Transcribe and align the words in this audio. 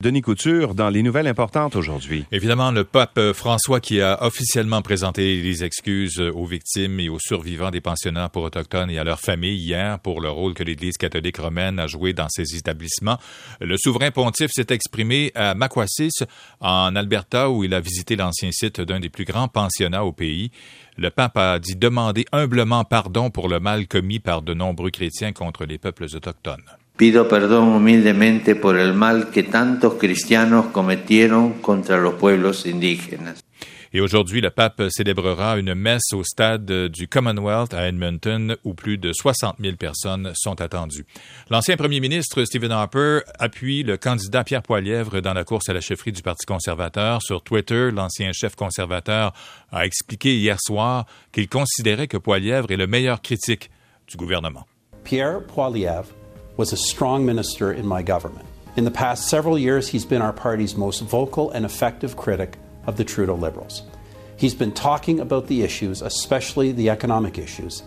Denis 0.00 0.22
Couture, 0.22 0.76
dans 0.76 0.90
les 0.90 1.02
nouvelles 1.02 1.26
importantes 1.26 1.74
aujourd'hui. 1.74 2.24
Évidemment, 2.30 2.70
le 2.70 2.84
pape 2.84 3.18
François 3.32 3.80
qui 3.80 4.00
a 4.00 4.22
officiellement 4.22 4.80
présenté 4.80 5.42
les 5.42 5.64
excuses 5.64 6.20
aux 6.20 6.44
victimes 6.44 7.00
et 7.00 7.08
aux 7.08 7.18
survivants 7.18 7.72
des 7.72 7.80
pensionnats 7.80 8.28
pour 8.28 8.44
autochtones 8.44 8.90
et 8.90 8.98
à 9.00 9.02
leurs 9.02 9.18
familles 9.18 9.58
hier 9.58 9.98
pour 9.98 10.20
le 10.20 10.30
rôle 10.30 10.54
que 10.54 10.62
l'Église 10.62 10.98
catholique 10.98 11.38
romaine 11.38 11.80
a 11.80 11.88
joué 11.88 12.12
dans 12.12 12.28
ces 12.28 12.54
établissements. 12.54 13.18
Le 13.60 13.76
souverain 13.76 14.12
pontife 14.12 14.52
s'est 14.52 14.68
exprimé 14.70 15.32
à 15.34 15.56
Maquasis, 15.56 16.22
en 16.60 16.94
Alberta, 16.94 17.50
où 17.50 17.64
il 17.64 17.74
a 17.74 17.80
visité 17.80 18.14
l'ancien 18.14 18.52
site 18.52 18.80
d'un 18.80 19.00
des 19.00 19.08
plus 19.08 19.24
grands 19.24 19.48
pensionnats 19.48 20.04
au 20.04 20.12
pays. 20.12 20.52
Le 20.96 21.10
pape 21.10 21.36
a 21.38 21.58
dit 21.58 21.74
demander 21.74 22.24
humblement 22.30 22.84
pardon 22.84 23.30
pour 23.30 23.48
le 23.48 23.58
mal 23.58 23.88
commis 23.88 24.20
par 24.20 24.42
de 24.42 24.54
nombreux 24.54 24.90
chrétiens 24.90 25.32
contre 25.32 25.64
les 25.64 25.78
peuples 25.78 26.04
autochtones. 26.04 26.77
Pido 26.98 27.28
perdón 27.28 27.68
humildemente 27.68 28.56
por 28.56 28.76
el 28.76 28.92
mal 28.92 29.30
que 29.30 29.44
tantos 29.44 29.94
cristianos 29.94 30.66
cometieron 30.72 31.52
contra 31.60 31.96
los 31.96 32.14
pueblos 32.14 32.66
indígenas. 32.66 33.44
Et 33.92 34.00
aujourd'hui, 34.00 34.40
le 34.40 34.50
pape 34.50 34.88
célébrera 34.90 35.58
une 35.58 35.76
messe 35.76 36.12
au 36.12 36.24
stade 36.24 36.88
du 36.88 37.06
Commonwealth 37.06 37.72
à 37.72 37.86
Edmonton 37.86 38.56
où 38.64 38.74
plus 38.74 38.98
de 38.98 39.12
60 39.12 39.58
000 39.60 39.76
personnes 39.76 40.32
sont 40.34 40.60
attendues. 40.60 41.06
L'ancien 41.50 41.76
premier 41.76 42.00
ministre 42.00 42.44
Stephen 42.44 42.72
Harper 42.72 43.20
appuie 43.38 43.84
le 43.84 43.96
candidat 43.96 44.42
Pierre 44.42 44.62
Poilièvre 44.62 45.20
dans 45.20 45.34
la 45.34 45.44
course 45.44 45.68
à 45.68 45.74
la 45.74 45.80
chefferie 45.80 46.10
du 46.10 46.22
Parti 46.22 46.46
conservateur. 46.46 47.22
Sur 47.22 47.42
Twitter, 47.42 47.92
l'ancien 47.92 48.32
chef 48.32 48.56
conservateur 48.56 49.32
a 49.70 49.86
expliqué 49.86 50.36
hier 50.36 50.56
soir 50.60 51.06
qu'il 51.30 51.48
considérait 51.48 52.08
que 52.08 52.16
Poilièvre 52.16 52.72
est 52.72 52.76
le 52.76 52.88
meilleur 52.88 53.22
critique 53.22 53.70
du 54.08 54.16
gouvernement. 54.16 54.66
Pierre 55.04 55.46
Poilievre 55.46 56.08
was 56.58 56.72
a 56.72 56.76
strong 56.76 57.24
minister 57.24 57.72
in 57.72 57.86
my 57.86 58.02
government. 58.02 58.44
In 58.76 58.84
the 58.84 58.90
past 58.90 59.28
several 59.28 59.56
years, 59.58 59.88
he's 59.88 60.04
been 60.04 60.20
our 60.20 60.32
party's 60.32 60.76
most 60.76 61.00
vocal 61.00 61.50
and 61.52 61.64
effective 61.64 62.16
critic 62.16 62.58
of 62.84 62.96
the 62.96 63.04
Trudeau 63.04 63.36
Liberals. 63.36 63.82
He's 64.36 64.54
been 64.54 64.72
talking 64.72 65.20
about 65.20 65.46
the 65.46 65.62
issues, 65.62 66.02
especially 66.02 66.72
the 66.72 66.90
economic 66.90 67.38
issues, 67.38 67.84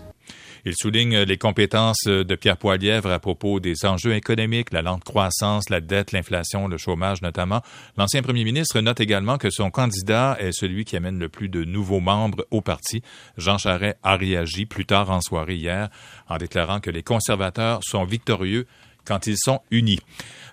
Il 0.66 0.76
souligne 0.76 1.20
les 1.20 1.38
compétences 1.38 2.04
de 2.06 2.36
Pierre 2.36 2.58
Poilièvre 2.58 3.12
à 3.12 3.20
propos 3.20 3.60
des 3.60 3.86
enjeux 3.86 4.14
économiques, 4.14 4.72
la 4.72 4.82
lente 4.82 5.04
croissance, 5.04 5.70
la 5.70 5.82
dette, 5.82 6.12
l'inflation, 6.12 6.68
le 6.68 6.78
chômage 6.78 7.22
notamment. 7.22 7.62
L'ancien 7.98 8.22
premier 8.22 8.44
ministre 8.44 8.80
note 8.80 9.00
également 9.00 9.38
que 9.38 9.50
son 9.50 9.72
candidat 9.72 10.38
est 10.40 10.52
celui 10.52 10.86
qui 10.86 10.96
amène 10.96 11.20
le 11.20 11.30
plus 11.30 11.50
de 11.50 11.64
nouveaux 11.64 12.00
membres 12.00 12.46
au 12.52 12.62
parti. 12.62 13.02
Jean 13.38 13.58
Charest 13.58 13.98
a 14.04 14.16
réagi 14.16 14.66
plus 14.66 14.86
tard 14.86 15.10
en 15.10 15.22
soirée 15.22 15.56
hier 15.56 15.90
en 16.30 16.38
déclarant 16.38 16.80
que 16.80 16.92
les 16.92 17.04
conservateurs 17.04 17.80
sont 17.84 18.04
victorieux 18.04 18.68
quand 19.06 19.28
ils 19.28 19.38
sont 19.38 19.62
unis. 19.72 20.00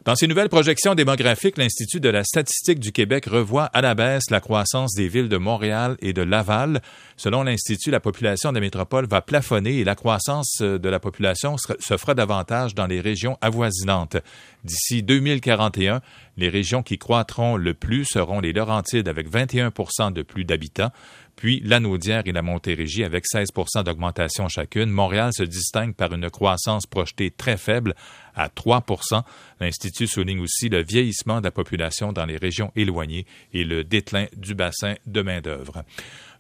Dans 0.05 0.15
ses 0.15 0.27
nouvelles 0.27 0.49
projections 0.49 0.95
démographiques, 0.95 1.59
l'Institut 1.59 2.01
de 2.01 2.09
la 2.09 2.25
statistique 2.25 2.81
du 2.81 2.93
Québec 2.93 3.27
revoit 3.27 3.67
à 3.67 3.83
la 3.83 3.95
baisse 3.95 4.31
la 4.31 4.41
croissance 4.41 4.95
des 4.95 5.07
villes 5.07 5.29
de 5.29 5.37
Montréal 5.37 5.99
et 6.01 6.15
de 6.15 6.23
Laval. 6.23 6.81
Selon 7.19 7.43
l'Institut, 7.43 7.91
la 7.91 8.01
population 8.01 8.51
de 8.51 8.55
la 8.55 8.63
métropole 8.63 9.07
va 9.07 9.21
plafonner 9.21 9.81
et 9.81 9.85
la 9.85 9.95
croissance 9.95 10.63
de 10.63 10.89
la 10.89 10.99
population 10.99 11.57
se 11.59 11.97
fera 11.99 12.15
davantage 12.15 12.75
dans 12.75 12.87
les 12.87 13.03
régions 13.03 13.37
avoisinantes. 13.43 14.17
D'ici 14.65 15.03
2041, 15.03 16.01
les 16.39 16.49
régions 16.49 16.83
qui 16.83 16.97
croîtront 16.97 17.57
le 17.57 17.75
plus 17.75 18.07
seront 18.07 18.41
les 18.41 18.55
Laurentides 18.55 19.09
avec 19.09 19.31
21% 19.31 20.13
de 20.13 20.23
plus 20.23 20.45
d'habitants, 20.45 20.91
puis 21.39 21.63
la 21.65 21.79
Naudière 21.79 22.23
et 22.27 22.33
la 22.33 22.43
Montérégie 22.43 23.05
avec 23.05 23.25
16 23.25 23.51
d'augmentation 23.85 24.49
chacune. 24.49 24.91
Montréal 24.91 25.31
se 25.33 25.45
distingue 25.45 25.95
par 25.95 26.13
une 26.13 26.29
croissance 26.31 26.85
projetée 26.85 27.31
très 27.31 27.57
faible 27.57 27.95
à 28.35 28.49
3% 28.49 29.23
L'Institut 29.61 30.07
souligne 30.07 30.41
aussi 30.41 30.69
le 30.69 30.83
vieillissement 30.83 31.41
de 31.41 31.45
la 31.45 31.51
population 31.51 32.13
dans 32.13 32.27
les 32.27 32.37
régions 32.37 32.71
éloignées 32.77 33.27
et 33.53 33.65
le 33.65 33.85
déclin 33.85 34.27
du 34.37 34.55
bassin 34.55 34.95
de 35.07 35.23
main-d'œuvre. 35.23 35.85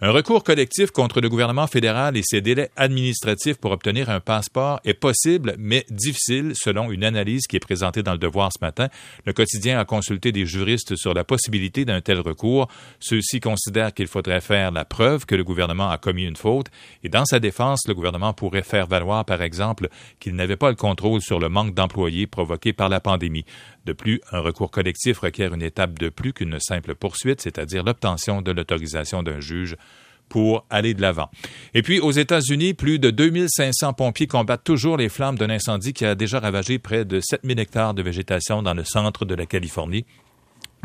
Un 0.01 0.13
recours 0.13 0.45
collectif 0.45 0.93
contre 0.93 1.21
le 1.21 1.29
gouvernement 1.29 1.67
fédéral 1.67 2.17
et 2.17 2.23
ses 2.23 2.41
délais 2.41 2.71
administratifs 2.77 3.57
pour 3.57 3.73
obtenir 3.73 4.11
un 4.11 4.21
passeport 4.21 4.79
est 4.85 4.95
possible, 4.95 5.57
mais 5.59 5.85
difficile, 5.91 6.53
selon 6.55 6.93
une 6.93 7.03
analyse 7.03 7.49
qui 7.49 7.57
est 7.57 7.61
présentée 7.61 8.05
dans 8.05 8.13
le 8.13 8.19
Devoir 8.19 8.53
ce 8.57 8.65
matin. 8.65 8.89
Le 9.25 9.33
quotidien 9.33 9.81
a 9.81 9.85
consulté 9.85 10.31
des 10.31 10.47
juristes 10.47 10.95
sur 10.95 11.15
la 11.15 11.25
possibilité 11.25 11.85
d'un 11.85 12.01
tel 12.01 12.21
recours. 12.21 12.69
Ceux-ci 13.01 13.41
considèrent 13.41 13.93
qu'il 13.93 14.07
faudrait 14.07 14.41
faire 14.41 14.71
la 14.71 14.85
preuve 14.89 15.27
que 15.27 15.35
le 15.35 15.45
gouvernement 15.45 15.91
a 15.91 15.99
commis 15.99 16.25
une 16.25 16.37
faute, 16.37 16.67
et 17.03 17.09
dans 17.09 17.25
sa 17.25 17.41
défense, 17.41 17.87
le 17.87 17.95
gouvernement 17.95 18.33
pourrait 18.33 18.63
faire 18.63 18.87
valoir, 18.87 19.25
par 19.25 19.43
exemple, 19.43 19.89
qu'il 20.21 20.35
n'avait 20.35 20.57
pas 20.57 20.71
le 20.71 20.77
contrôle 20.77 21.21
sur 21.21 21.39
le 21.39 21.49
manque 21.49 21.75
d'employés 21.75 22.27
provoqué 22.27 22.73
par 22.73 22.89
la 22.89 23.01
pandémie. 23.01 23.45
De 23.85 23.93
plus, 23.93 24.21
un 24.33 24.41
recours 24.41 24.71
collectif 24.71 25.19
requiert 25.19 25.55
une 25.55 25.63
étape 25.63 25.99
de 25.99 26.09
plus 26.09 26.33
qu'une 26.33 26.59
simple 26.61 26.95
poursuite, 26.95 27.41
c'est-à-dire 27.41 27.85
l'obtention 27.85 28.43
de 28.43 28.53
l'autorisation 28.53 29.23
d'un 29.23 29.41
juge 29.41 29.77
pour 30.29 30.67
aller 30.71 30.95
de 30.95 31.01
l'avant. 31.01 31.31
Et 31.75 31.83
puis, 31.83 32.01
aux 32.01 32.11
États-Unis, 32.11 32.75
plus 32.75 32.99
de 32.99 33.11
2500 33.11 33.95
pompiers 33.95 34.27
combattent 34.27 34.65
toujours 34.65 34.97
les 34.97 35.09
flammes 35.09 35.39
d'un 35.39 35.51
incendie 35.51 35.93
qui 35.93 36.05
a 36.05 36.15
déjà 36.15 36.41
ravagé 36.41 36.79
près 36.79 37.05
de 37.05 37.21
7000 37.21 37.59
hectares 37.59 37.95
de 37.95 38.03
végétation 38.03 38.63
dans 38.63 38.75
le 38.75 38.85
centre 38.85 39.25
de 39.25 39.35
la 39.35 39.47
Californie, 39.47 40.05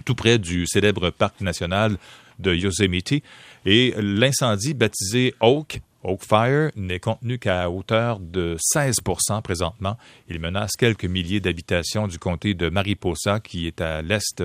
tout 0.05 0.15
près 0.15 0.39
du 0.39 0.65
célèbre 0.65 1.09
parc 1.09 1.41
national 1.41 1.97
de 2.39 2.53
Yosemite. 2.53 3.23
Et 3.65 3.93
l'incendie, 3.97 4.73
baptisé 4.73 5.35
Oak, 5.39 5.81
Oakfire 6.03 6.71
n'est 6.75 6.99
contenu 6.99 7.39
qu'à 7.39 7.69
hauteur 7.69 8.19
de 8.19 8.57
16 8.59 8.97
présentement. 9.43 9.97
Il 10.29 10.39
menace 10.39 10.71
quelques 10.77 11.05
milliers 11.05 11.39
d'habitations 11.39 12.07
du 12.07 12.19
comté 12.19 12.53
de 12.53 12.69
Mariposa, 12.69 13.39
qui 13.39 13.67
est 13.67 13.79
à 13.79 14.01
l'est 14.01 14.43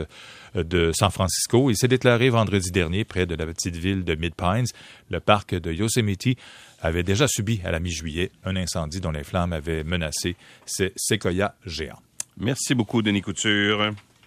de 0.55 0.93
San 0.95 1.11
Francisco. 1.11 1.71
Il 1.71 1.77
s'est 1.77 1.89
déclaré 1.89 2.31
vendredi 2.31 2.71
dernier 2.71 3.05
près 3.05 3.27
de 3.27 3.35
la 3.35 3.47
petite 3.47 3.77
ville 3.77 4.05
de 4.05 4.15
Mid-Pines. 4.15 4.67
Le 5.11 5.21
parc 5.21 5.55
de 5.55 5.73
Yosemite 5.73 6.39
avait 6.81 7.03
déjà 7.03 7.27
subi 7.27 7.61
à 7.65 7.73
la 7.73 7.81
mi-juillet 7.81 8.31
un 8.45 8.55
incendie 8.55 9.01
dont 9.01 9.11
les 9.11 9.25
flammes 9.25 9.53
avaient 9.53 9.83
menacé 9.83 10.37
ses 10.65 10.93
séquoias 10.97 11.55
géants. 11.67 12.01
Merci 12.37 12.77
beaucoup, 12.77 13.03
Denis 13.03 13.23
Couture. 13.23 13.91